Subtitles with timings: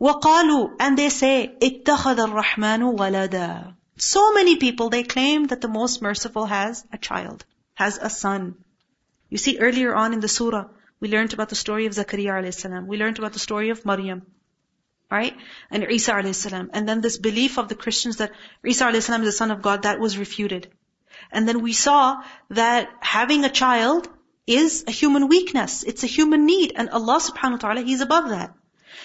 [0.00, 6.02] وَقَالُوا And they say, اتَّخَذَ الرَّحْمَنُ وَلَدًا So many people, they claim that the most
[6.02, 8.56] merciful has a child, has a son.
[9.28, 10.66] You see, earlier on in the surah,
[11.00, 12.86] we learned about the story of Zakaria alayhi salam.
[12.86, 14.22] We learned about the story of Maryam.
[15.10, 15.36] Right?
[15.70, 16.70] And Isa alayhi salam.
[16.72, 18.32] And then this belief of the Christians that
[18.64, 20.68] Isa alayhi salam is the son of God, that was refuted.
[21.30, 24.08] And then we saw that having a child
[24.46, 25.82] is a human weakness.
[25.82, 26.72] It's a human need.
[26.74, 28.54] And Allah subhanahu wa ta'ala, He's above that.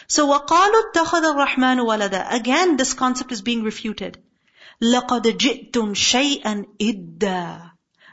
[0.07, 4.21] So وَقَالُوا اتَّخَذَ الرَّحْمَنُ وَلَدًا Again, this concept is being refuted.
[4.81, 7.71] لَقَدْ جِئْتُمْ شَيْئًا إِدَّا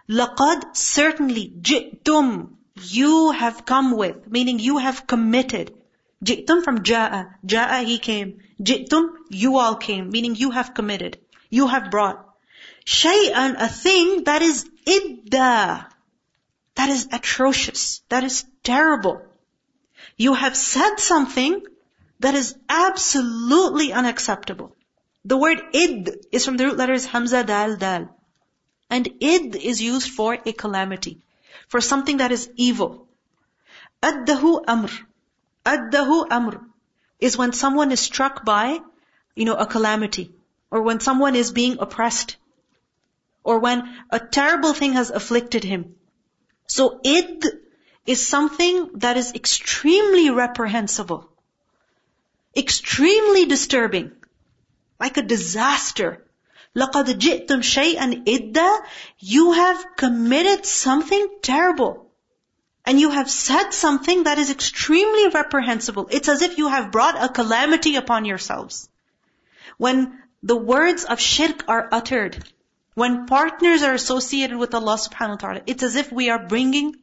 [0.09, 5.75] لَقَدْ certainly جِئْتُمْ You have come with, meaning you have committed.
[6.25, 8.39] جِئْتُمْ from جَاءَ جَاءَ he came.
[8.62, 11.19] جِئْتُمْ you all came, meaning you have committed.
[11.48, 12.25] You have brought.
[12.87, 15.87] شَيْئًا a thing that is idda.
[16.77, 18.02] That is atrocious.
[18.09, 19.23] That is terrible.
[20.18, 21.64] You have said something
[22.20, 24.76] that is absolutely unacceptable.
[25.26, 28.16] The word id is from the root letters hamza dal dal.
[28.89, 31.20] And id is used for a calamity,
[31.67, 33.08] for something that is evil.
[34.02, 34.92] Addahu amr.
[35.66, 36.61] Addahu amr
[37.20, 38.80] is when someone is struck by,
[39.36, 40.32] you know, a calamity,
[40.70, 42.38] or when someone is being oppressed,
[43.44, 45.95] or when a terrible thing has afflicted him.
[46.67, 47.44] So id
[48.06, 51.28] is something that is extremely reprehensible,
[52.56, 54.12] extremely disturbing,
[54.98, 56.25] like a disaster.
[56.77, 58.78] لَقَدْ جِئْتُمْ شَيْئًا إِدَّا
[59.19, 62.06] You have committed something terrible.
[62.84, 66.09] And you have said something that is extremely reprehensible.
[66.11, 68.89] It's as if you have brought a calamity upon yourselves.
[69.77, 72.42] When the words of shirk are uttered,
[72.95, 76.97] when partners are associated with Allah subhanahu wa ta'ala, it's as if we are bringing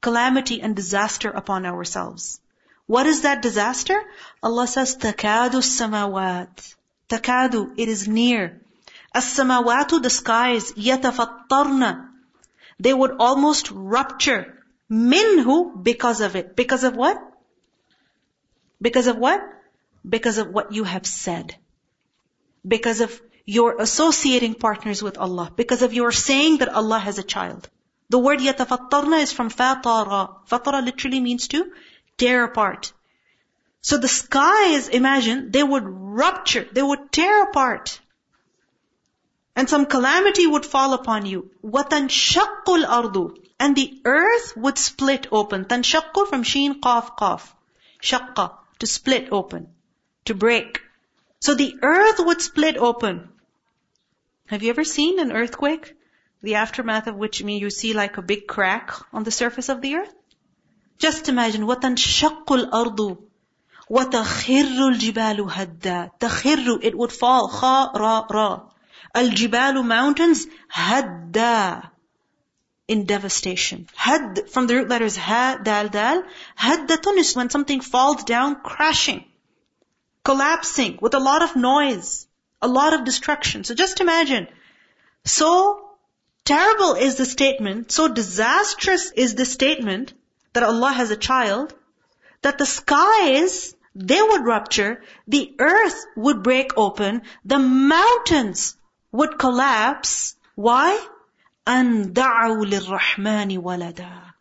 [0.00, 2.40] calamity and disaster upon ourselves.
[2.86, 4.00] What is that disaster?
[4.42, 6.74] Allah says, takadu samawat.
[7.08, 8.60] Takadu, it is near.
[9.14, 12.08] As-samawatu, the skies, yatafattarna.
[12.78, 14.54] They would almost rupture.
[14.90, 16.56] Minhu, because of it.
[16.56, 17.18] Because of what?
[18.80, 19.40] Because of what?
[20.08, 21.56] Because of what you have said.
[22.66, 27.22] Because of you're associating partners with Allah because of your saying that Allah has a
[27.22, 27.68] child.
[28.09, 30.47] The word yatafattarna is from fatara.
[30.47, 31.71] Fatara literally means to
[32.17, 32.93] tear apart.
[33.81, 37.99] So the skies, imagine, they would rupture, they would tear apart.
[39.55, 41.51] And some calamity would fall upon you.
[41.63, 45.65] وَتَنْشَقُّ الْأَرْضُ And the earth would split open.
[45.65, 47.51] تَنْشَقُّ from sheen, qaf, qaf.
[48.01, 49.67] Shaqqa, to split open.
[50.25, 50.81] To break.
[51.39, 53.29] So the earth would split open.
[54.47, 55.95] Have you ever seen an earthquake?
[56.41, 59.69] The aftermath of which I mean you see like a big crack on the surface
[59.69, 60.13] of the earth?
[60.97, 63.17] Just imagine, وَتَنْشَقُّ الْأَرْضُ
[63.89, 67.49] وَتَخِرُّ الْجِبَالُ هَدَّا تَخِرُّ It would fall.
[67.49, 68.61] خَا ra ra.
[69.15, 71.89] الْجِبَالُ Mountains هَدَّا
[72.87, 73.87] in devastation.
[73.95, 76.23] Had from the root letters ha, dal, dal.
[76.57, 79.23] Haddatun is when something falls down crashing,
[80.23, 82.27] collapsing with a lot of noise
[82.63, 83.63] a lot of destruction.
[83.65, 84.47] So just imagine,
[85.25, 85.86] so
[86.47, 90.13] terrible is the statement, so disastrous is the statement
[90.53, 91.73] that Allah has a child,
[92.41, 98.75] that the skies, they would rupture, the earth would break open, the mountains
[99.11, 100.35] would collapse.
[100.55, 100.99] Why?
[101.65, 104.33] أَن دَعَوْا لِلرَّحْمَنِ وَلَدًا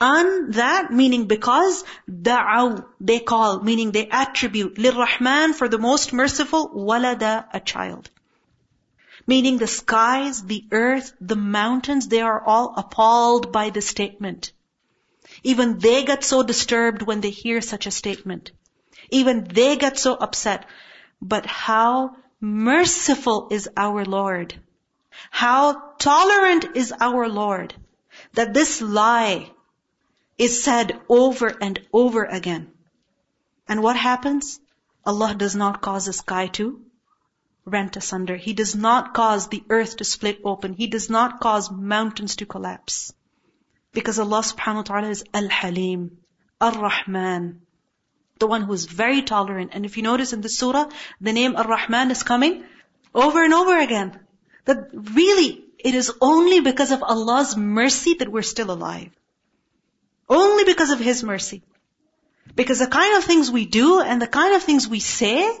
[0.00, 6.70] an that meaning because da'aw they call meaning they attribute lirrahman for the most merciful
[6.70, 8.10] walada a child
[9.27, 14.51] meaning the skies the earth the mountains they are all appalled by this statement
[15.43, 18.51] even they get so disturbed when they hear such a statement
[19.09, 20.65] even they get so upset
[21.21, 24.55] but how merciful is our lord
[25.31, 25.63] how
[25.97, 27.73] tolerant is our lord
[28.33, 29.51] that this lie
[30.37, 32.71] is said over and over again.
[33.67, 34.59] And what happens?
[35.05, 36.81] Allah does not cause the sky to
[37.65, 38.35] rent asunder.
[38.35, 40.73] He does not cause the earth to split open.
[40.73, 43.13] He does not cause mountains to collapse.
[43.91, 46.17] Because Allah subhanahu wa ta'ala is Al-Halim,
[46.61, 47.61] Ar-Rahman,
[48.39, 49.71] the one who is very tolerant.
[49.73, 50.89] And if you notice in the surah,
[51.21, 52.63] the name Ar-Rahman is coming
[53.13, 54.19] over and over again.
[54.65, 59.11] That really, it is only because of Allah's mercy that we're still alive.
[60.29, 61.63] Only because of His mercy.
[62.55, 65.51] Because the kind of things we do and the kind of things we say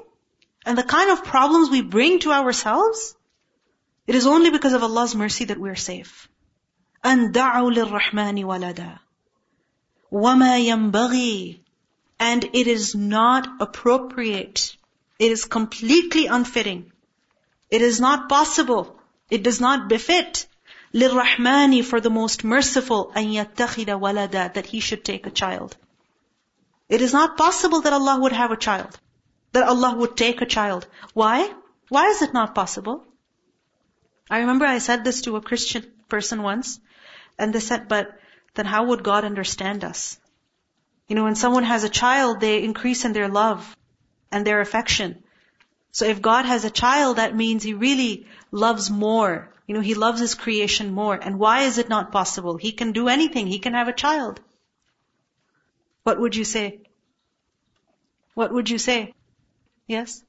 [0.64, 3.14] and the kind of problems we bring to ourselves,
[4.06, 6.28] it is only because of Allah's mercy that we're safe.
[7.04, 8.98] أن دعوا للرحمن ولدا
[10.12, 11.60] وما ينبغي
[12.18, 14.76] And it is not appropriate.
[15.18, 16.92] It is completely unfitting.
[17.70, 19.00] It is not possible.
[19.30, 20.46] It does not befit
[20.92, 25.76] لِلرَّحْمَنِ for the most merciful أَن يَتَّخِذَ وَلَدًا that he should take a child.
[26.88, 28.98] It is not possible that Allah would have a child.
[29.55, 30.85] That Allah would take a child.
[31.13, 31.49] Why?
[31.87, 33.05] Why is it not possible?
[34.29, 36.81] I remember I said this to a Christian person once,
[37.39, 38.19] and they said, but
[38.55, 40.19] then how would God understand us?
[41.07, 43.77] You know, when someone has a child, they increase in their love
[44.29, 45.23] and their affection.
[45.93, 49.53] So if God has a child, that means He really loves more.
[49.67, 51.15] You know, He loves His creation more.
[51.15, 52.57] And why is it not possible?
[52.57, 53.47] He can do anything.
[53.47, 54.41] He can have a child.
[56.03, 56.81] What would you say?
[58.33, 59.13] What would you say?
[59.87, 60.23] Yes?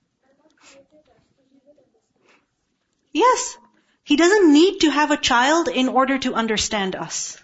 [3.12, 3.58] Yes.
[4.04, 7.38] He doesn't need to have a child in order to understand us.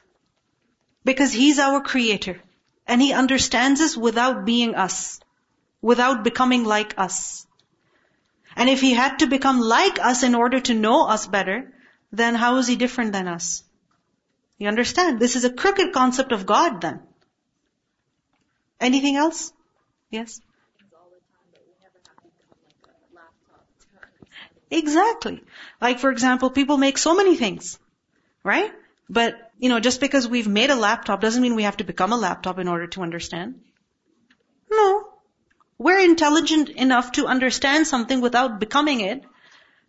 [1.05, 2.41] Because He's our creator.
[2.87, 5.19] And He understands us without being us.
[5.81, 7.47] Without becoming like us.
[8.55, 11.73] And if He had to become like us in order to know us better,
[12.13, 13.65] then how is He different than us?
[14.59, 15.19] You understand?
[15.19, 17.01] This is a crooked concept of God then.
[18.79, 19.53] Anything else?
[20.11, 20.41] Yes?
[24.79, 25.43] Exactly.
[25.81, 27.79] Like for example, people make so many things,
[28.43, 28.73] right?
[29.09, 32.13] But, you know, just because we've made a laptop doesn't mean we have to become
[32.13, 33.61] a laptop in order to understand.
[34.71, 35.09] No.
[35.79, 39.25] We're intelligent enough to understand something without becoming it,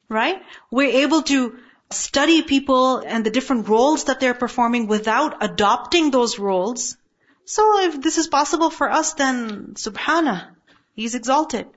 [0.10, 0.42] right?
[0.72, 1.58] We're able to
[1.92, 6.98] study people and the different roles that they're performing without adopting those roles
[7.46, 10.48] so if this is possible for us, then subhanah,
[10.96, 11.68] He's exalted.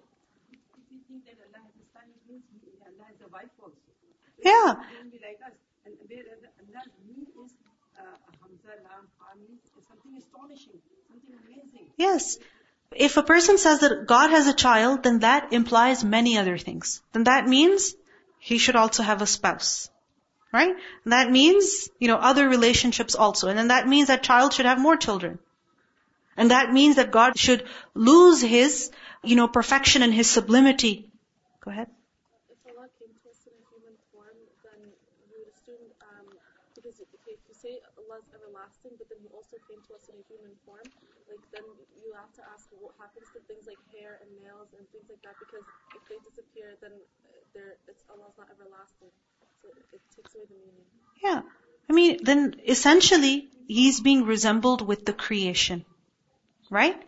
[4.47, 4.75] Yeah.
[11.97, 12.39] Yes.
[12.93, 17.03] If a person says that God has a child, then that implies many other things.
[17.13, 17.95] Then that means
[18.39, 19.91] he should also have a spouse.
[20.53, 20.75] Right?
[21.05, 23.49] And that means, you know, other relationships also.
[23.49, 25.39] And then that means that child should have more children.
[26.37, 27.65] And that means that God should
[27.95, 28.91] lose His,
[29.23, 31.11] you know, perfection and His sublimity.
[31.61, 31.89] Go ahead.
[32.49, 34.81] If Allah came to us in a human form, then
[35.29, 36.27] we would assume, um,
[36.75, 38.21] because if you say Allah
[38.87, 40.87] everlasting, but then He also came to us in a human form,
[41.29, 41.65] like then
[42.03, 45.23] you have to ask what happens to things like hair and nails and things like
[45.23, 49.11] that, because if they disappear, then uh, it's Allah's not everlasting.
[49.63, 50.87] So it takes away the meaning.
[51.23, 51.41] Yeah.
[51.89, 55.85] I mean, then essentially, He's being resembled with the creation.
[56.71, 57.01] Right?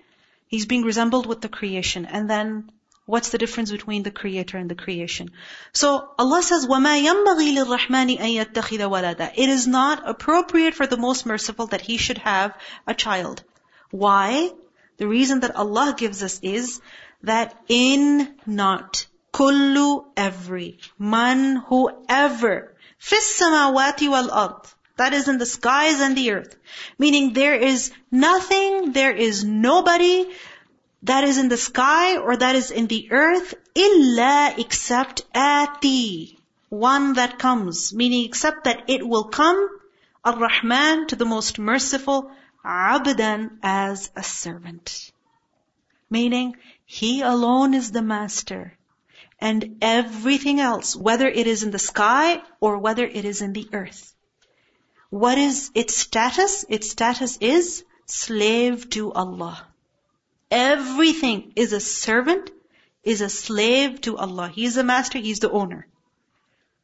[0.48, 2.06] He's being resembled with the creation.
[2.06, 2.70] And then,
[3.07, 5.31] what's the difference between the creator and the creation?
[5.73, 10.97] So, Allah says, وَمَا يَنْبَغِي لِلرَّحْمَنِ أَن يَتَّخِذَ وَلَدًا It is not appropriate for the
[10.97, 12.55] most merciful that he should have
[12.87, 13.43] a child.
[13.91, 14.51] Why?
[14.97, 16.79] The reason that Allah gives us is
[17.23, 25.45] that in not, kullu every, man whoever, fis samawati wal ard, that is in the
[25.45, 26.55] skies and the earth.
[26.99, 30.27] Meaning there is nothing, there is nobody
[31.08, 36.38] that is in the sky or that is in the earth illa except ati.
[36.68, 37.94] One that comes.
[37.94, 39.68] Meaning except that it will come
[40.24, 42.30] Ar-Rahman to the most merciful
[42.64, 45.12] abdan as a servant.
[46.10, 48.76] Meaning, He alone is the master.
[49.40, 53.68] And everything else, whether it is in the sky or whether it is in the
[53.72, 54.14] earth,
[55.10, 56.66] what is its status?
[56.68, 59.66] Its status is slave to Allah.
[60.50, 62.50] Everything is a servant,
[63.02, 64.48] is a slave to Allah.
[64.48, 65.86] He is the master, He is the owner.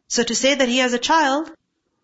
[0.09, 1.51] So to say that he has a child,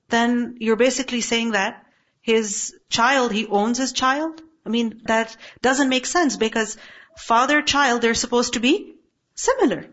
[0.09, 1.87] then you're basically saying that
[2.23, 4.43] his child, he owns his child.
[4.67, 6.77] I mean, that doesn't make sense because
[7.17, 8.95] father, child, they're supposed to be
[9.35, 9.87] similar.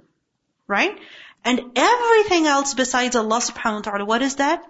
[0.68, 0.98] Right?
[1.46, 4.64] And everything else besides Allah subhanahu wa ta'ala, what is that?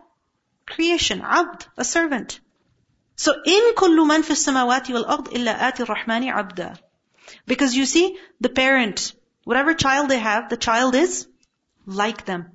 [0.66, 2.40] Creation, abd, a servant.
[3.16, 6.78] So, in kullu man fi samawati wal ard illa ati rahmani abda.
[7.46, 11.28] Because you see, the parent, whatever child they have, the child is
[11.86, 12.52] like them.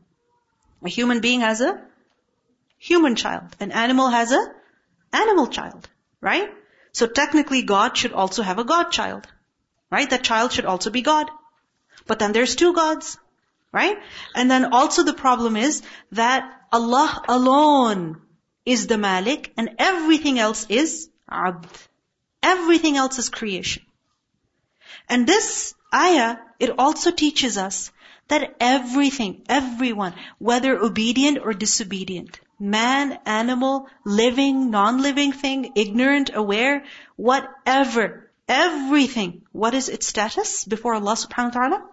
[0.84, 1.80] A human being has a
[2.78, 3.56] human child.
[3.60, 4.44] An animal has a
[5.12, 5.88] animal child.
[6.20, 6.50] Right?
[6.92, 9.26] So technically God should also have a God child.
[9.90, 10.08] Right?
[10.08, 11.30] That child should also be God.
[12.06, 13.18] But then there's two gods.
[13.72, 13.96] Right?
[14.34, 18.20] And then also the problem is that Allah alone
[18.64, 21.66] is the Malik and everything else is Abd.
[22.42, 23.82] Everything else is creation.
[25.08, 27.92] And this ayah, it also teaches us
[28.28, 36.84] that everything, everyone, whether obedient or disobedient, man, animal, living, non-living thing, ignorant, aware,
[37.16, 39.42] whatever, Everything.
[39.52, 41.88] What is its status before Allah subhanahu wa ta'ala?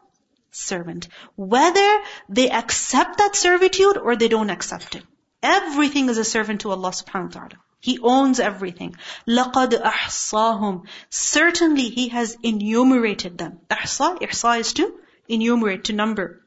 [0.52, 1.08] Servant.
[1.36, 5.04] Whether they accept that servitude or they don't accept it.
[5.42, 7.60] Everything is a servant to Allah subhanahu wa ta'ala.
[7.81, 8.97] He owns everything.
[9.29, 13.61] لَقَدْ أَحْصَاهُمْ Certainly He has enumerated them.
[13.71, 14.99] أحصى, إحصاء is to
[15.29, 16.43] enumerate, to number.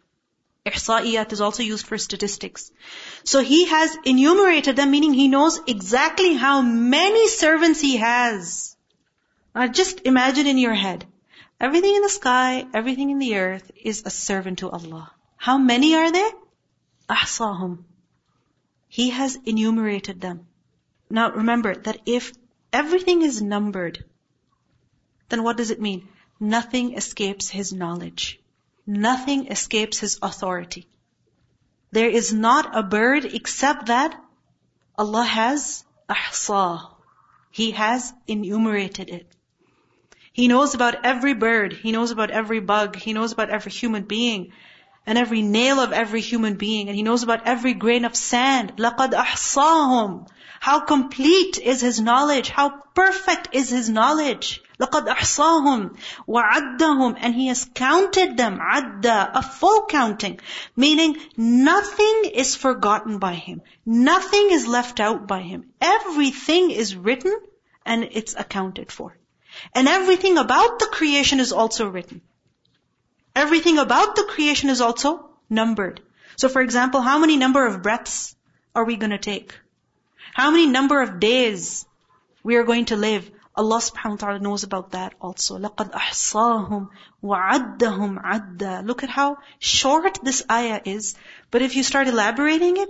[0.65, 2.71] Ihsa'iyat is also used for statistics.
[3.23, 8.75] So He has enumerated them, meaning He knows exactly how many servants He has.
[9.53, 11.05] Now just imagine in your head,
[11.59, 15.11] everything in the sky, everything in the earth is a servant to Allah.
[15.37, 16.31] How many are there?
[17.09, 17.83] أحصاهم.
[18.87, 20.47] He has enumerated them.
[21.11, 22.33] Now remember that if
[22.73, 24.03] everything is numbered,
[25.29, 26.07] then what does it mean?
[26.39, 28.39] Nothing escapes His knowledge.
[28.85, 30.87] Nothing escapes His authority.
[31.91, 34.21] There is not a bird except that
[34.97, 36.89] Allah has ahsa.
[37.51, 39.27] He has enumerated it.
[40.33, 41.73] He knows about every bird.
[41.73, 42.95] He knows about every bug.
[42.95, 44.51] He knows about every human being
[45.05, 46.87] and every nail of every human being.
[46.87, 48.73] And He knows about every grain of sand.
[48.77, 50.27] لَقَدْ أَحْصَاهُمْ
[50.61, 52.49] how complete is His knowledge?
[52.49, 54.61] How perfect is His knowledge?
[54.79, 60.39] لَقَدْ أَحْصَاهُمْ وَعَدَّهُمْ And He has counted them, عَدَّ, a full counting.
[60.75, 63.61] Meaning, nothing is forgotten by Him.
[63.85, 65.71] Nothing is left out by Him.
[65.81, 67.35] Everything is written
[67.85, 69.17] and it's accounted for.
[69.73, 72.21] And everything about the creation is also written.
[73.35, 76.01] Everything about the creation is also numbered.
[76.35, 78.35] So for example, how many number of breaths
[78.75, 79.57] are we gonna take?
[80.33, 81.85] How many number of days
[82.43, 83.31] we are going to live?
[83.55, 85.57] Allah subhanahu wa ta'ala knows about that also.
[85.57, 86.89] لَقَدْ أَحْصَاهُمْ
[87.23, 91.15] وَعَدَّهُمْ عَدَّ Look at how short this ayah is.
[91.49, 92.89] But if you start elaborating it,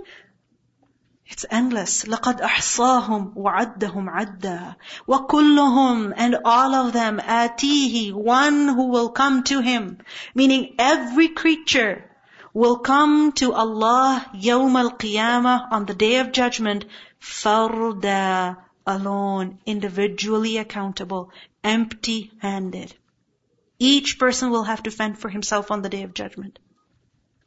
[1.24, 2.04] it's endless.
[2.04, 4.76] لَقَدْ أَحْصَاهُمْ وَعَدَّهُمْ عَدَّ
[5.08, 9.98] وَكُلُّهُمْ And all of them, آتِيهِ One who will come to Him.
[10.34, 12.04] Meaning every creature
[12.52, 16.84] will come to Allah يوم القيامة on the day of judgment
[17.22, 21.30] farda, alone, individually accountable,
[21.62, 22.94] empty-handed.
[23.78, 26.58] Each person will have to fend for himself on the day of judgment.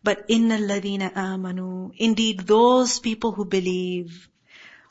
[0.03, 4.29] But inna الَّذِينَ amanu, Indeed, those people who believe.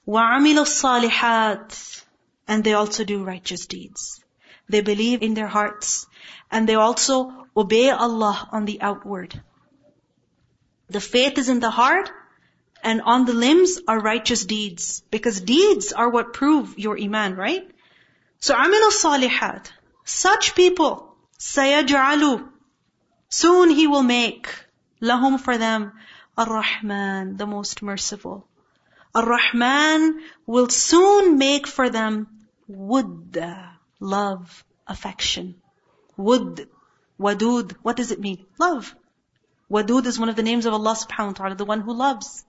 [0.06, 2.04] وَعَمِلُوا الصَّالِحَاتِ
[2.46, 4.22] And they also do righteous deeds.
[4.68, 6.06] They believe in their hearts.
[6.50, 9.40] And they also obey Allah on the outward.
[10.88, 12.10] The faith is in the heart,
[12.85, 15.03] and on the limbs are righteous deeds.
[15.09, 17.67] Because deeds are what prove your iman, right?
[18.39, 19.71] So amilu salihat.
[20.03, 22.47] Such people, sayaj'alu.
[23.27, 24.47] Soon he will make,
[25.01, 25.93] lahum for them,
[26.37, 28.45] ar-Rahman, the most merciful.
[29.15, 32.27] Ar-Rahman will soon make for them
[32.69, 35.55] wudda, love, affection.
[36.17, 36.67] Wud,
[37.19, 38.45] wadud, what does it mean?
[38.59, 38.95] Love.
[39.71, 42.44] Wadud is one of the names of Allah subhanahu wa ta'ala, the one who loves.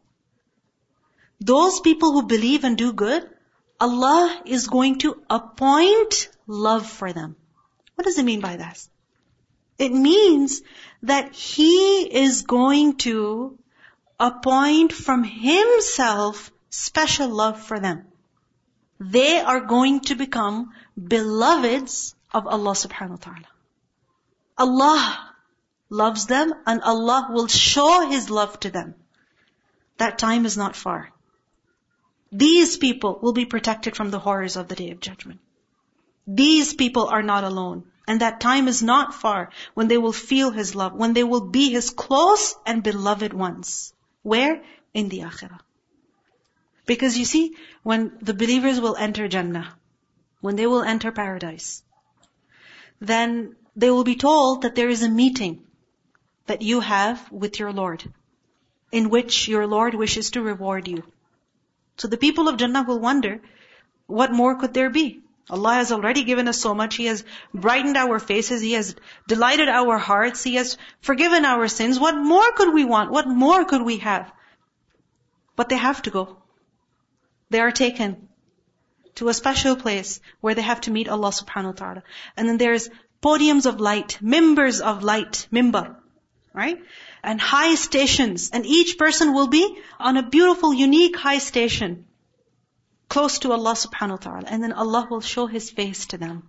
[1.40, 3.28] Those people who believe and do good,
[3.78, 7.36] Allah is going to appoint love for them.
[7.94, 8.82] What does it mean by that?
[9.78, 10.62] It means
[11.02, 13.58] that He is going to
[14.18, 18.06] appoint from Himself special love for them.
[18.98, 23.50] They are going to become beloveds of Allah subhanahu wa ta'ala.
[24.56, 25.34] Allah
[25.90, 28.94] loves them and Allah will show His love to them.
[29.98, 31.12] That time is not far.
[32.32, 35.40] These people will be protected from the horrors of the day of judgment.
[36.26, 37.84] These people are not alone.
[38.08, 41.40] And that time is not far when they will feel His love, when they will
[41.40, 43.92] be His close and beloved ones.
[44.22, 44.62] Where?
[44.94, 45.58] In the akhirah.
[46.86, 49.74] Because you see, when the believers will enter Jannah,
[50.40, 51.82] when they will enter paradise,
[53.00, 55.64] then they will be told that there is a meeting
[56.46, 58.04] that you have with your Lord,
[58.92, 61.02] in which your Lord wishes to reward you.
[61.98, 63.40] So the people of Jannah will wonder,
[64.06, 65.20] what more could there be?
[65.48, 66.96] Allah has already given us so much.
[66.96, 67.24] He has
[67.54, 68.60] brightened our faces.
[68.60, 68.96] He has
[69.28, 70.42] delighted our hearts.
[70.42, 72.00] He has forgiven our sins.
[72.00, 73.12] What more could we want?
[73.12, 74.32] What more could we have?
[75.54, 76.38] But they have to go.
[77.50, 78.28] They are taken
[79.16, 82.02] to a special place where they have to meet Allah subhanahu wa ta'ala.
[82.36, 82.90] And then there's
[83.22, 85.96] podiums of light, minbars of light, mimbar,
[86.52, 86.78] right?
[87.26, 88.50] And high stations.
[88.52, 92.06] And each person will be on a beautiful, unique high station.
[93.08, 94.44] Close to Allah subhanahu wa ta'ala.
[94.46, 96.44] And then Allah will show His face to them.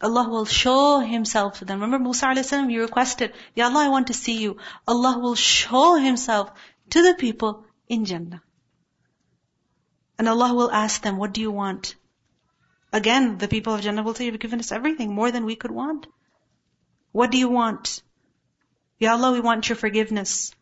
[0.00, 1.80] Allah will show Himself to them.
[1.80, 4.56] Remember Musa alayhi salam, you requested, Ya Allah, I want to see you.
[4.88, 6.50] Allah will show Himself
[6.90, 8.42] to the people in Jannah.
[10.18, 11.94] And Allah will ask them, what do you want?
[12.92, 15.70] Again, the people of Jannah will say, you've given us everything, more than we could
[15.70, 16.08] want.
[17.12, 18.02] What do you want?
[19.01, 20.53] Ya Allah, we want your forgiveness.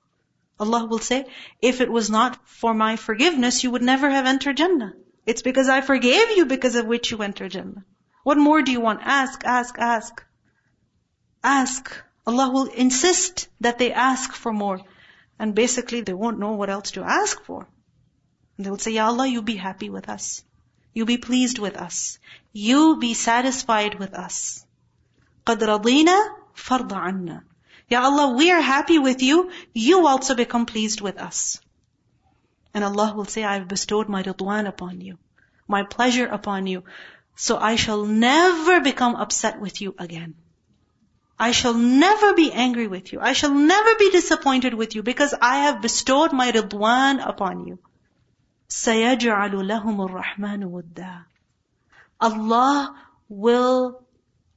[0.59, 1.25] Allah will say,
[1.61, 4.93] if it was not for my forgiveness, you would never have entered Jannah.
[5.25, 7.83] It's because I forgave you because of which you entered Jannah.
[8.23, 9.01] What more do you want?
[9.03, 10.23] Ask, ask, ask.
[11.43, 11.95] Ask.
[12.27, 14.81] Allah will insist that they ask for more.
[15.37, 17.67] And basically they won't know what else to ask for.
[18.57, 20.43] And they will say, Ya Allah, you be happy with us.
[20.93, 22.19] You be pleased with us.
[22.53, 24.65] You be satisfied with us.
[25.45, 27.43] قَدْ رَضِينَا فَرْضَ عَنَّا
[27.89, 29.51] Ya Allah, we are happy with you.
[29.73, 31.59] You also become pleased with us.
[32.73, 35.17] And Allah will say, I have bestowed my ridwan upon you.
[35.67, 36.83] My pleasure upon you.
[37.35, 40.35] So I shall never become upset with you again.
[41.37, 43.19] I shall never be angry with you.
[43.19, 47.79] I shall never be disappointed with you because I have bestowed my ridwan upon you.
[48.69, 51.25] سَيَجْعَلُ لَهُمُ الرَّحْمَنُ وُدَّا
[52.19, 52.95] Allah
[53.29, 54.01] will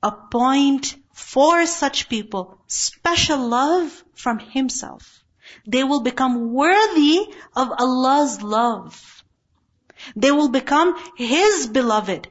[0.03, 5.25] appoint for such people special love from Himself.
[5.67, 9.25] They will become worthy of Allah's love.
[10.15, 12.29] They will become His beloved.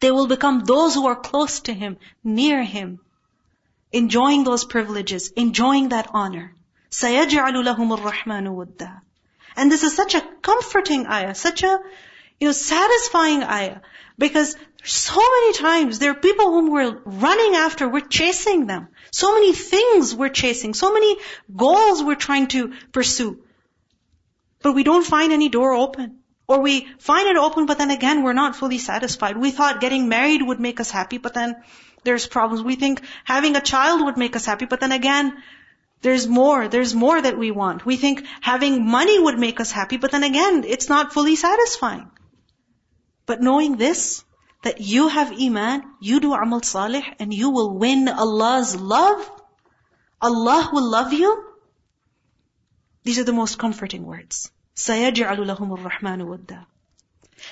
[0.00, 3.00] They will become those who are close to Him, near Him,
[3.92, 6.54] enjoying those privileges, enjoying that honor.
[6.90, 9.00] سَيَجْعَلُ لَهُمُ الرَّحْمَنُ وُدَّا
[9.56, 11.78] and this is such a comforting ayah, such a,
[12.38, 13.80] you know, satisfying ayah.
[14.18, 18.87] Because so many times there are people whom we're running after, we're chasing them.
[19.11, 21.17] So many things we're chasing, so many
[21.55, 23.43] goals we're trying to pursue.
[24.61, 26.17] But we don't find any door open.
[26.47, 29.37] Or we find it open, but then again, we're not fully satisfied.
[29.37, 31.55] We thought getting married would make us happy, but then
[32.03, 32.61] there's problems.
[32.61, 35.37] We think having a child would make us happy, but then again,
[36.01, 37.85] there's more, there's more that we want.
[37.85, 42.09] We think having money would make us happy, but then again, it's not fully satisfying.
[43.25, 44.23] But knowing this,
[44.62, 49.30] that you have iman, you do amal salih, and you will win Allah's love,
[50.20, 51.46] Allah will love you,
[53.06, 54.50] these are the most comforting words.
[54.74, 56.66] سَيَجْعَلُ لَهُمُ الرَّحْمَنُ وُدَّا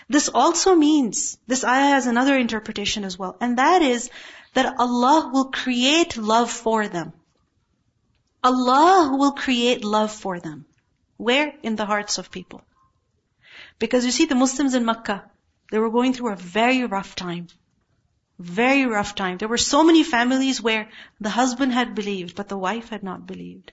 [0.09, 4.11] This also means, this ayah has another interpretation as well, and that is
[4.55, 7.13] that Allah will create love for them.
[8.43, 10.67] Allah will create love for them.
[11.19, 11.55] Where?
[11.63, 12.63] In the hearts of people.
[13.79, 15.31] Because you see, the Muslims in Makkah,
[15.72, 17.48] they were going through a very rough time.
[18.38, 19.38] Very rough time.
[19.38, 23.28] There were so many families where the husband had believed, but the wife had not
[23.28, 23.72] believed.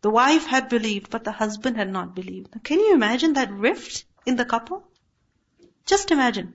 [0.00, 2.54] The wife had believed, but the husband had not believed.
[2.64, 4.88] Can you imagine that rift in the couple?
[5.86, 6.54] Just imagine.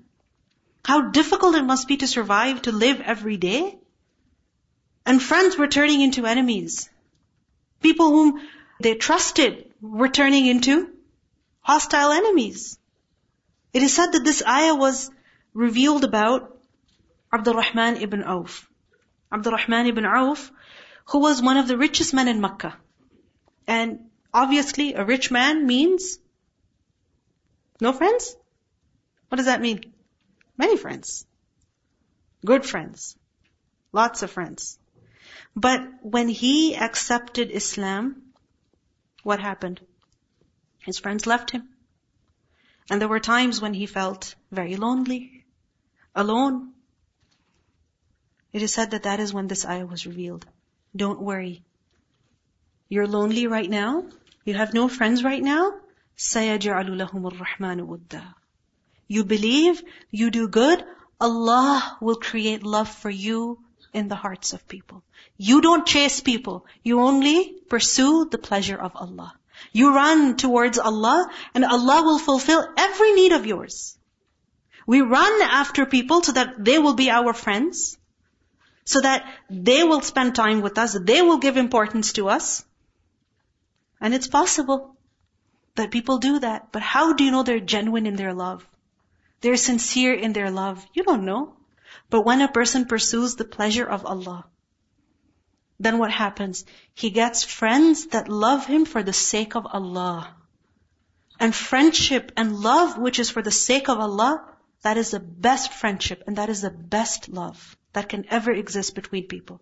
[0.85, 3.77] How difficult it must be to survive, to live every day.
[5.05, 6.89] And friends were turning into enemies.
[7.81, 8.41] People whom
[8.79, 10.89] they trusted were turning into
[11.61, 12.77] hostile enemies.
[13.73, 15.09] It is said that this ayah was
[15.53, 16.57] revealed about
[17.33, 18.69] Abdurrahman ibn Auf.
[19.31, 20.51] Abdurrahman ibn Auf,
[21.05, 22.77] who was one of the richest men in Makkah.
[23.67, 26.19] And obviously a rich man means
[27.81, 28.35] no friends?
[29.29, 29.93] What does that mean?
[30.57, 31.25] Many friends.
[32.45, 33.17] Good friends.
[33.91, 34.77] Lots of friends.
[35.55, 38.21] But when he accepted Islam,
[39.23, 39.81] what happened?
[40.79, 41.69] His friends left him.
[42.90, 45.44] And there were times when he felt very lonely,
[46.14, 46.72] alone.
[48.52, 50.46] It is said that that is when this ayah was revealed.
[50.96, 51.62] Don't worry.
[52.88, 54.06] You're lonely right now?
[54.44, 55.74] You have no friends right now?
[56.16, 58.34] سَيَجْعَلُ لَهُمُ الرَّحْمَنُ وُدَّا
[59.06, 60.84] You believe, you do good,
[61.20, 63.58] Allah will create love for you
[63.92, 65.02] in the hearts of people.
[65.36, 66.66] You don't chase people.
[66.82, 69.34] You only pursue the pleasure of Allah.
[69.71, 73.97] You run towards Allah and Allah will fulfill every need of yours.
[74.85, 77.97] We run after people so that they will be our friends,
[78.85, 82.65] so that they will spend time with us, they will give importance to us.
[84.01, 84.97] And it's possible
[85.75, 86.71] that people do that.
[86.71, 88.67] But how do you know they're genuine in their love?
[89.41, 90.85] They're sincere in their love.
[90.93, 91.53] You don't know.
[92.09, 94.45] But when a person pursues the pleasure of Allah,
[95.80, 96.64] then what happens?
[96.94, 100.34] He gets friends that love him for the sake of Allah.
[101.38, 104.44] And friendship and love which is for the sake of Allah,
[104.82, 108.94] that is the best friendship and that is the best love that can ever exist
[108.94, 109.60] between people.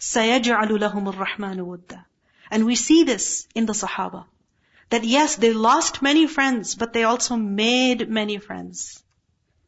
[0.00, 2.04] سَيَجْعَلُ لَهُمُ الرَّحْمَنُ وُدَّا
[2.50, 4.26] And we see this in the Sahaba.
[4.90, 9.02] That yes, they lost many friends, but they also made many friends.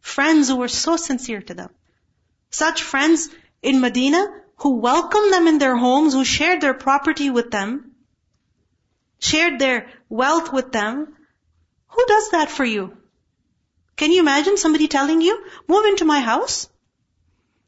[0.00, 1.70] Friends who were so sincere to them.
[2.50, 3.28] Such friends
[3.62, 4.26] in Medina
[4.63, 7.91] who welcomed them in their homes, who shared their property with them,
[9.19, 11.15] shared their wealth with them.
[11.87, 12.97] Who does that for you?
[13.97, 16.69] Can you imagine somebody telling you, move into my house?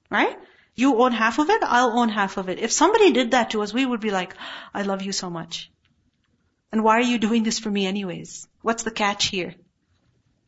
[0.09, 0.39] Right?
[0.75, 2.59] You own half of it, I'll own half of it.
[2.59, 4.33] If somebody did that to us, we would be like,
[4.73, 5.69] I love you so much.
[6.71, 8.47] And why are you doing this for me anyways?
[8.61, 9.53] What's the catch here?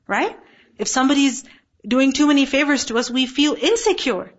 [0.07, 0.37] Right?
[0.77, 1.43] If somebody's
[1.85, 4.33] doing too many favors to us, we feel insecure.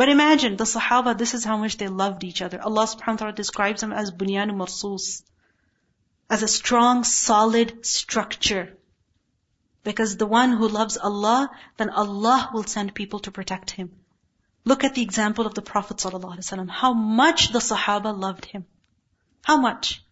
[0.00, 2.58] But imagine, the Sahaba, this is how much they loved each other.
[2.66, 5.22] Allah subhanahu wa ta'ala describes them as bunyanu marsus.
[6.30, 8.78] As a strong, solid structure.
[9.84, 13.90] Because the one who loves Allah, then Allah will send people to protect him.
[14.64, 16.70] Look at the example of the Prophet ﷺ.
[16.70, 18.64] How much the Sahaba loved him.
[19.42, 20.02] How much?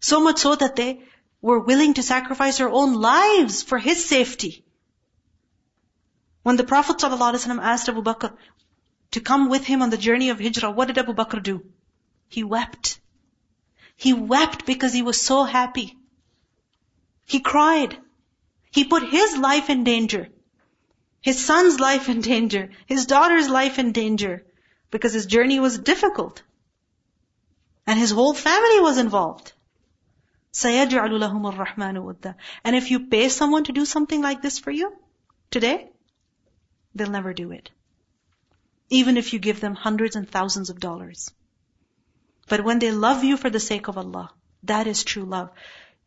[0.00, 1.00] So much so that they
[1.40, 4.66] were willing to sacrifice their own lives for his safety.
[6.42, 8.36] When the Prophet ﷺ asked Abu Bakr
[9.11, 11.63] to come with him on the journey of Hijrah, what did Abu Bakr do?
[12.29, 12.99] He wept.
[13.95, 15.97] He wept because he was so happy.
[17.25, 17.97] He cried.
[18.71, 20.29] He put his life in danger.
[21.21, 22.69] His son's life in danger.
[22.85, 24.45] His daughter's life in danger.
[24.89, 26.41] Because his journey was difficult.
[27.85, 29.53] And his whole family was involved.
[30.53, 34.71] سَيَجْعَلُ لَهُمُ الرَّحْمَنُ وُدَّ And if you pay someone to do something like this for
[34.71, 34.93] you,
[35.49, 35.89] today,
[36.95, 37.71] they'll never do it.
[38.89, 41.31] Even if you give them hundreds and thousands of dollars.
[42.47, 44.29] But when they love you for the sake of Allah,
[44.63, 45.51] that is true love.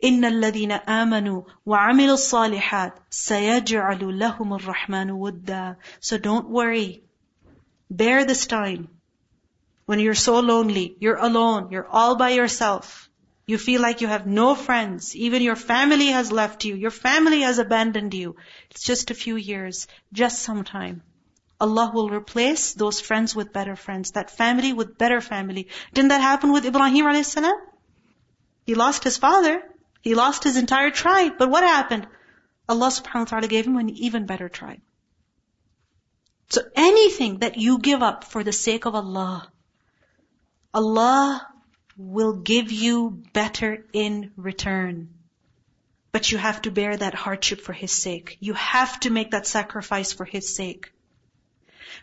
[0.02, 5.76] إن الذين آمنوا وعملوا الصالحات سيجعل لهم الرحمن ودا.
[6.00, 7.04] So don't worry.
[7.90, 8.88] Bear this time.
[9.86, 13.08] When you're so lonely, you're alone, you're all by yourself.
[13.46, 15.14] You feel like you have no friends.
[15.14, 16.74] Even your family has left you.
[16.74, 18.36] Your family has abandoned you.
[18.70, 19.86] It's just a few years.
[20.12, 21.02] Just some time.
[21.59, 24.11] Allah will replace those friends with better friends.
[24.11, 25.67] That family with better family.
[25.93, 27.37] Didn't that happen with Ibrahim a.s.?
[28.65, 29.61] He lost his father.
[30.01, 31.33] He lost his entire tribe.
[31.37, 32.07] But what happened?
[32.69, 34.79] Allah subhanahu wa ta'ala gave him an even better tribe.
[36.49, 39.51] So anything that you give up for the sake of Allah,
[40.73, 41.47] Allah
[41.97, 45.09] will give you better in return.
[46.11, 48.37] But you have to bear that hardship for His sake.
[48.39, 50.91] You have to make that sacrifice for His sake.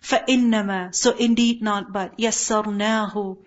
[0.02, 2.18] فَإِنَّمَا So indeed not but.
[2.18, 3.38] يَسَّرْنَاهُ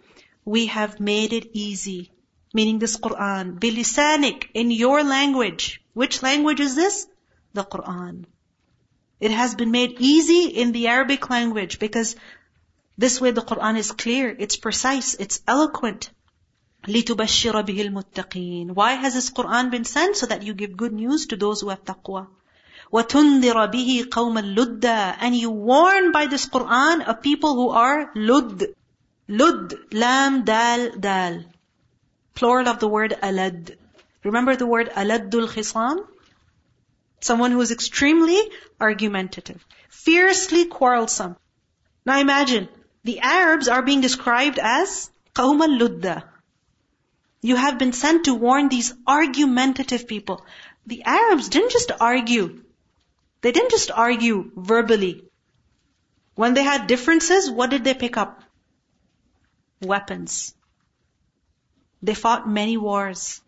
[0.44, 2.10] We have made it easy
[2.54, 5.82] meaning this Quran, bilisanik, in your language.
[5.92, 7.06] Which language is this?
[7.52, 8.24] The Quran.
[9.20, 12.14] It has been made easy in the Arabic language because
[12.96, 16.10] this way the Quran is clear, it's precise, it's eloquent.
[16.86, 20.16] لِتُبَشِّرَ بِهِ الْمُتَّقِينَ Why has this Quran been sent?
[20.16, 22.28] So that you give good news to those who have taqwa.
[22.92, 28.64] وَتُنذِرَ بِهِ قَوْمًا لُدًّا And you warn by this Quran a people who are lud.
[29.26, 31.44] Lud, lam, dal, dal
[32.34, 33.76] plural of the word alad.
[34.24, 36.04] Remember the word aladul khisam?
[37.20, 38.38] Someone who is extremely
[38.80, 41.36] argumentative, fiercely quarrelsome.
[42.04, 42.68] Now imagine,
[43.04, 46.24] the Arabs are being described as qawm al-ludda.
[47.40, 50.44] You have been sent to warn these argumentative people.
[50.86, 52.62] The Arabs didn't just argue.
[53.40, 55.24] They didn't just argue verbally.
[56.34, 58.42] When they had differences, what did they pick up?
[59.80, 60.54] Weapons.
[62.02, 63.40] They fought many wars.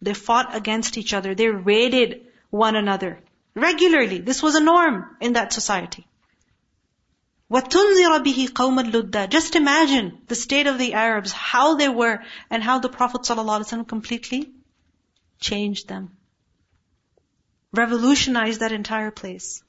[0.00, 1.34] They fought against each other.
[1.34, 3.20] They raided one another
[3.54, 4.18] regularly.
[4.18, 6.06] This was a norm in that society.
[7.50, 12.62] وَتُنْذِرَ بِهِ قَوْمًا لُدَّا Just imagine the state of the Arabs, how they were, and
[12.62, 14.52] how the Prophet ﷺ completely
[15.40, 16.16] changed them.
[17.73, 19.63] Revolutionized that entire place.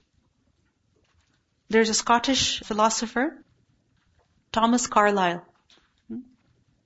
[1.69, 3.43] There's a Scottish philosopher,
[4.53, 5.45] Thomas Carlyle.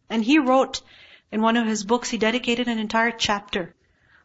[0.08, 0.80] And he wrote
[1.32, 3.74] in one of his books, he dedicated an entire chapter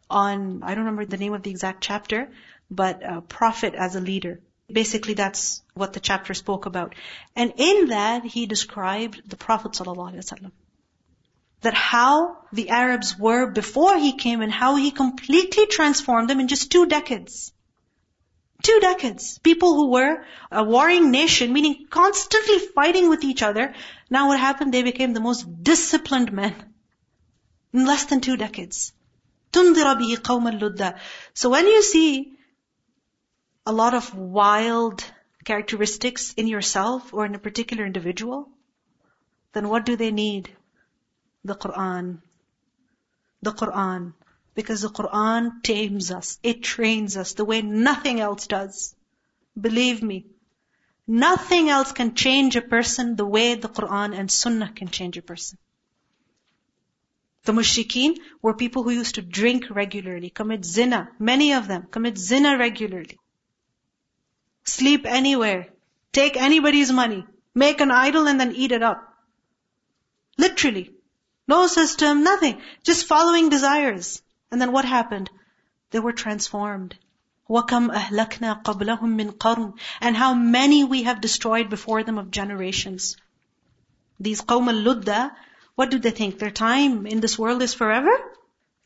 [0.08, 2.30] on, I don't remember the name of the exact chapter,
[2.70, 4.40] but prophet as a leader.
[4.72, 6.94] Basically, that's what the chapter spoke about.
[7.36, 10.50] And in that, he described the Prophet ﷺ
[11.63, 16.47] That how the Arabs were before he came and how he completely transformed them in
[16.47, 17.51] just two decades.
[18.63, 19.39] Two decades.
[19.39, 23.73] People who were a warring nation, meaning constantly fighting with each other.
[24.09, 24.73] Now what happened?
[24.73, 26.55] They became the most disciplined men
[27.73, 28.93] in less than two decades.
[29.53, 30.99] تُنْذِرَ بِهِ قَوْمًا لُدَّا
[31.33, 32.33] So when you see
[33.65, 35.03] a lot of wild
[35.45, 38.49] characteristics in yourself or in a particular individual,
[39.53, 40.55] then what do they need?
[41.44, 42.20] The Quran.
[43.42, 44.14] The Quran.
[44.54, 46.38] Because the Quran tames us.
[46.42, 48.94] It trains us the way nothing else does.
[49.60, 50.26] Believe me.
[51.06, 55.22] Nothing else can change a person the way the Quran and Sunnah can change a
[55.22, 55.58] person.
[57.44, 61.10] The mushrikeen were people who used to drink regularly, commit zina.
[61.18, 63.18] Many of them commit zina regularly.
[64.64, 65.68] Sleep anywhere.
[66.12, 67.26] Take anybody's money.
[67.54, 69.14] Make an idol and then eat it up.
[70.38, 70.93] Literally.
[71.47, 72.61] No system, nothing.
[72.83, 74.21] Just following desires.
[74.51, 75.29] And then what happened?
[75.91, 76.95] They were transformed.
[77.49, 83.17] وَكَمْ أَهْلَكْنَا قَبْلَهُمْ مِنْ قَرْنٍ And how many we have destroyed before them of generations.
[84.19, 85.31] These qawm al-ludda,
[85.73, 86.37] what do they think?
[86.37, 88.11] Their time in this world is forever?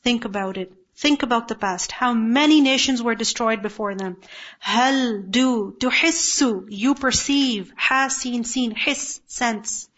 [0.04, 0.72] Think about it.
[0.96, 1.91] Think about the past.
[1.91, 4.17] How many nations were destroyed before them?
[4.60, 9.89] Hal do tuhissu you perceive has seen seen his sense.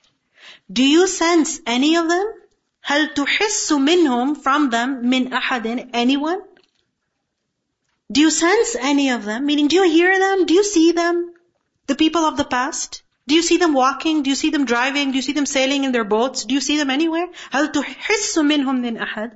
[0.71, 2.33] Do you sense any of them?
[2.81, 6.41] Hal tuhissu minhum from them min ahadin anyone?
[8.11, 9.45] Do you sense any of them?
[9.45, 10.45] Meaning, do you hear them?
[10.45, 11.33] Do you see them?
[11.87, 13.01] The people of the past?
[13.27, 14.21] Do you see them walking?
[14.21, 15.09] Do you see them driving?
[15.11, 16.45] Do you see them sailing in their boats?
[16.45, 17.27] Do you see them anywhere?
[17.51, 19.31] هل تحس منهم من أحد?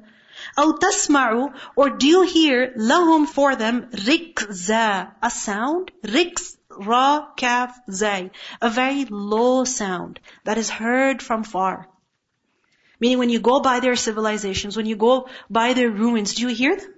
[0.60, 7.80] أو تسمع or do you hear لهم for them ركزا a sound ركز ra kaf
[7.92, 8.32] zay
[8.62, 11.90] a very low sound that is heard from far
[13.05, 15.15] meaning when you go by their civilizations when you go
[15.61, 16.95] by their ruins do you hear them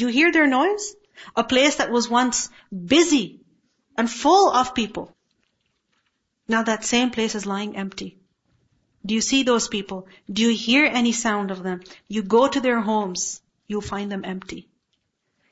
[0.00, 0.88] do you hear their noise
[1.44, 2.48] a place that was once
[2.94, 3.24] busy
[3.96, 5.10] and full of people
[6.56, 8.10] now that same place is lying empty
[9.04, 10.06] do you see those people?
[10.30, 11.80] Do you hear any sound of them?
[12.08, 14.68] You go to their homes, you'll find them empty.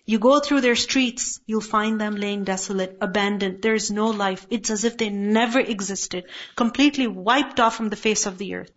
[0.05, 3.63] You go through their streets, you'll find them laying desolate, abandoned.
[3.63, 4.47] There is no life.
[4.51, 6.25] It's as if they never existed,
[6.57, 8.71] completely wiped off from the face of the earth.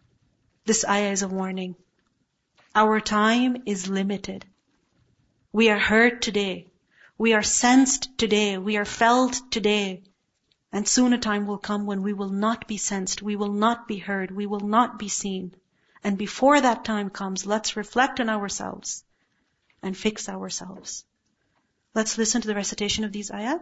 [0.66, 1.76] This ayah is a warning.
[2.76, 4.46] Our time is limited.
[5.52, 6.68] We are heard today.
[7.18, 8.58] We are sensed today.
[8.58, 10.04] We are felt today.
[10.72, 13.88] And soon a time will come when we will not be sensed, we will not
[13.88, 15.54] be heard, we will not be seen.
[16.04, 19.04] And before that time comes, let's reflect on ourselves
[19.84, 21.04] and fix ourselves.
[21.94, 23.62] Let's listen to the recitation of these ayat.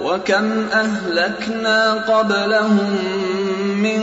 [0.00, 2.90] وكم أهلكنا قبلهم
[3.82, 4.02] من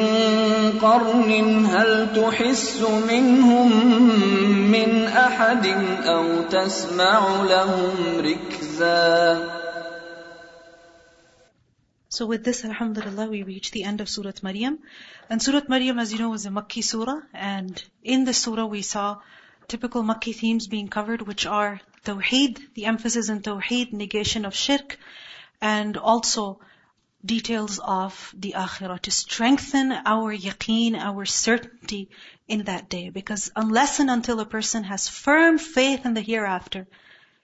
[0.79, 3.71] قرن هل تحس منهم
[4.71, 5.67] من أحد
[6.05, 9.57] أو تسمع لهم ركزا
[12.09, 14.79] So with this, alhamdulillah, we reach the end of Surah Maryam.
[15.29, 17.19] And Surah Maryam, as you know, is a Makki surah.
[17.31, 19.17] And in this surah, we saw
[19.67, 24.97] typical Makki themes being covered, which are Tawheed, the emphasis in Tawheed, negation of Shirk,
[25.62, 26.58] and also
[27.24, 32.10] details of the akhirah to strengthen our yaqeen, our certainty
[32.48, 33.10] in that day.
[33.10, 36.88] Because unless and until a person has firm faith in the hereafter,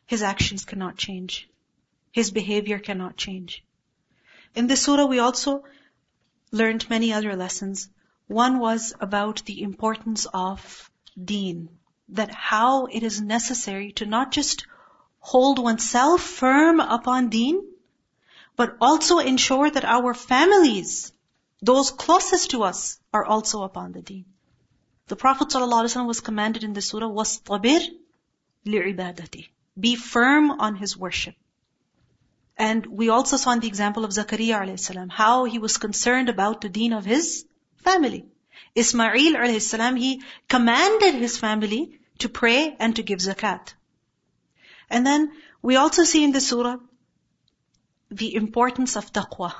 [0.04, 1.48] his actions cannot change.
[2.10, 3.64] His behavior cannot change.
[4.56, 5.62] In this surah we also
[6.50, 7.88] learned many other lessons.
[8.26, 10.90] One was about the importance of
[11.32, 11.68] deen.
[12.08, 14.66] That how it is necessary to not just
[15.20, 17.62] hold oneself firm upon deen,
[18.58, 21.12] but also ensure that our families,
[21.62, 24.24] those closest to us, are also upon the deen.
[25.06, 27.80] The Prophet ﷺ was commanded in the surah, was tabir
[28.66, 29.46] li'ibadati.
[29.78, 31.36] Be firm on his worship.
[32.56, 36.60] And we also saw in the example of Zakaria ﷺ how he was concerned about
[36.60, 38.26] the deen of his family.
[38.74, 39.98] Ismail ﷺ.
[39.98, 43.74] he commanded his family to pray and to give zakat.
[44.90, 45.30] And then
[45.62, 46.78] we also see in the surah
[48.10, 49.52] the importance of taqwa.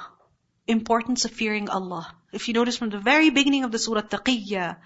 [0.66, 2.06] importance of fearing Allah.
[2.32, 4.76] If you notice from the very beginning of the surah Taqiyya,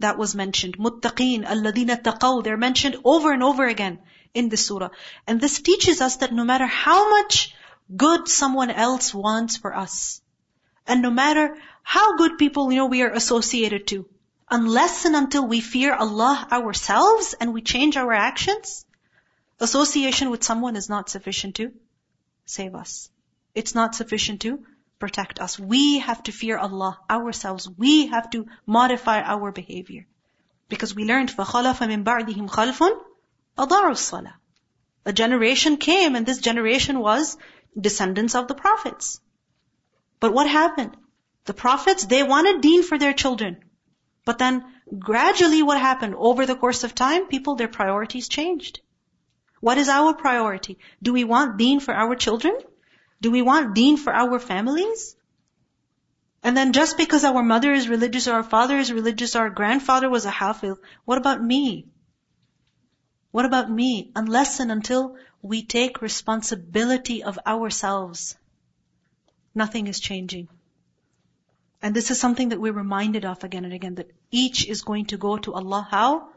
[0.00, 0.76] that was mentioned.
[0.78, 4.00] Muttaqeen, alladina taqaw, they're mentioned over and over again
[4.34, 4.90] in the surah.
[5.26, 7.54] And this teaches us that no matter how much
[7.96, 10.20] good someone else wants for us,
[10.86, 14.06] and no matter how good people, you know, we are associated to,
[14.50, 18.84] unless and until we fear Allah ourselves and we change our actions,
[19.60, 21.72] association with someone is not sufficient to
[22.45, 23.09] save us.
[23.53, 24.63] It's not sufficient to
[24.99, 25.59] protect us.
[25.59, 27.69] We have to fear Allah ourselves.
[27.69, 30.07] We have to modify our behavior.
[30.69, 32.79] Because we learned, فَخَلَفَ مِن بَعْدِهِمْ خَلْفٌ
[33.57, 34.33] أَضَاعُوا الصَّلَاةِ
[35.05, 37.37] A generation came and this generation was
[37.79, 39.19] descendants of the prophets.
[40.19, 40.95] But what happened?
[41.45, 43.57] The prophets, they wanted deen for their children.
[44.23, 44.63] But then
[44.99, 46.15] gradually what happened?
[46.15, 48.81] Over the course of time, people, their priorities changed.
[49.60, 50.78] What is our priority?
[51.02, 52.58] Do we want deen for our children?
[53.20, 55.16] Do we want deen for our families?
[56.42, 59.50] And then just because our mother is religious or our father is religious or our
[59.50, 61.86] grandfather was a hafiz, what about me?
[63.30, 64.12] What about me?
[64.14, 68.36] Unless and until we take responsibility of ourselves,
[69.54, 70.48] nothing is changing.
[71.82, 75.06] And this is something that we're reminded of again and again, that each is going
[75.06, 76.28] to go to Allah how?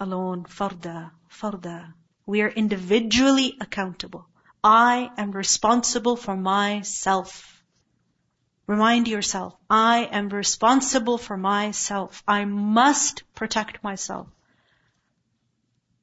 [0.00, 1.92] Alone, farda, farda.
[2.26, 4.26] We are individually accountable.
[4.62, 7.62] I am responsible for myself.
[8.66, 12.22] Remind yourself, I am responsible for myself.
[12.26, 14.28] I must protect myself.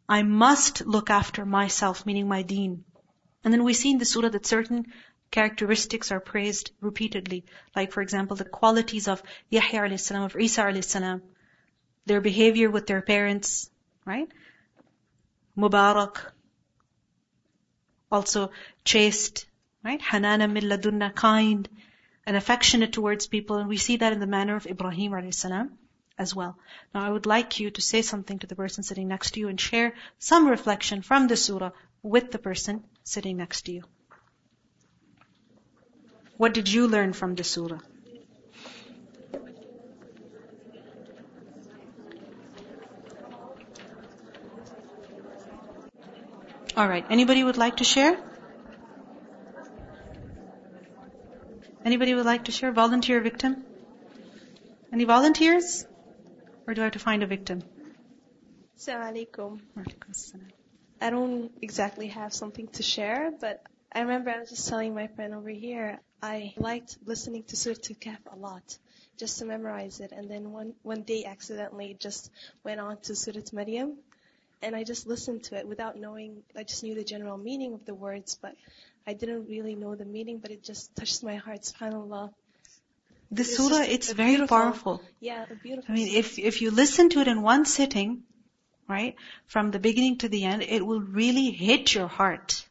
[0.07, 2.83] I must look after myself, meaning my deen.
[3.43, 4.85] And then we see in the surah that certain
[5.31, 7.45] characteristics are praised repeatedly.
[7.75, 11.23] Like for example, the qualities of Yahya alayhi salam, of Isa alayhi salam,
[12.05, 13.71] their behavior with their parents,
[14.05, 14.27] right?
[15.57, 16.31] Mubarak,
[18.11, 18.51] also
[18.83, 19.45] chaste,
[19.83, 20.01] right?
[20.01, 21.67] Hanana min ladunna, kind
[22.25, 23.57] and affectionate towards people.
[23.57, 25.45] And we see that in the manner of Ibrahim a.s.
[26.17, 26.57] as well.
[26.93, 29.47] Now I would like you to say something to the person sitting next to you
[29.47, 31.71] and share some reflection from the surah
[32.03, 33.83] with the person sitting next to you.
[36.37, 37.79] What did you learn from the surah?
[46.77, 48.17] Alright, anybody would like to share?
[51.83, 52.71] Anybody would like to share?
[52.71, 53.65] Volunteer victim?
[54.93, 55.85] Any volunteers?
[56.67, 57.63] Or do I have to find a victim?
[58.77, 59.27] Assalamu
[61.01, 65.07] I don't exactly have something to share, but I remember I was just telling my
[65.07, 68.77] friend over here, I liked listening to Surah Al-Kahf a lot,
[69.17, 70.11] just to memorize it.
[70.11, 72.31] And then one, one day accidentally just
[72.63, 73.97] went on to Surah Maryam,
[74.61, 77.85] and I just listened to it without knowing, I just knew the general meaning of
[77.85, 78.55] the words, but
[79.07, 82.31] I didn't really know the meaning, but it just touched my heart, subhanAllah.
[83.31, 85.01] The it's surah, it's very powerful.
[85.19, 85.91] Yeah, beautiful.
[85.91, 88.23] I mean, if, if you listen to it in one sitting,
[88.87, 89.15] right,
[89.47, 92.67] from the beginning to the end, it will really hit your heart.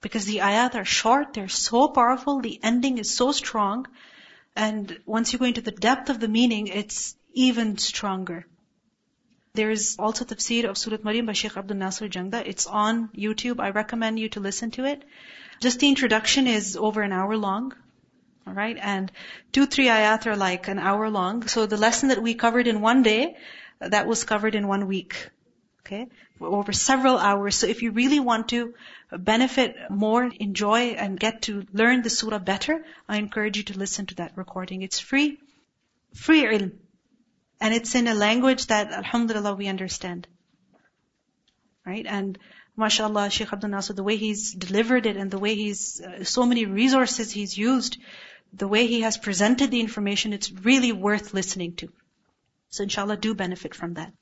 [0.00, 3.86] Because the ayat are short, they're so powerful, the ending is so strong,
[4.54, 8.46] and once you go into the depth of the meaning, it's even stronger.
[9.54, 12.42] There is also tafsir of Surah Maryam by Sheikh Abdul Nasir Jangda.
[12.44, 13.60] It's on YouTube.
[13.60, 15.04] I recommend you to listen to it.
[15.60, 17.72] Just the introduction is over an hour long.
[18.48, 18.78] Alright?
[18.80, 19.12] And
[19.52, 21.46] two, three ayat are like an hour long.
[21.46, 23.36] So the lesson that we covered in one day,
[23.78, 25.30] that was covered in one week.
[25.82, 26.08] Okay?
[26.40, 27.54] Over several hours.
[27.54, 28.74] So if you really want to
[29.16, 34.06] benefit more, enjoy, and get to learn the surah better, I encourage you to listen
[34.06, 34.82] to that recording.
[34.82, 35.38] It's free.
[36.12, 36.72] Free ilm.
[37.60, 40.26] And it's in a language that, alhamdulillah, we understand.
[41.86, 42.06] Right?
[42.06, 42.38] And
[42.76, 46.46] mashallah, Sheikh Abdul Nasir, the way he's delivered it and the way he's, uh, so
[46.46, 47.98] many resources he's used,
[48.52, 51.92] the way he has presented the information, it's really worth listening to.
[52.70, 54.12] So inshallah, do benefit from that.